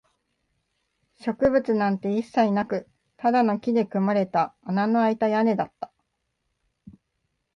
[1.23, 5.91] 植物なんて一切なく、ただの木で組まれた穴のあいた屋根だった